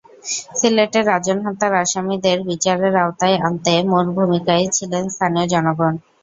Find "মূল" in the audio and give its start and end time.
3.89-4.05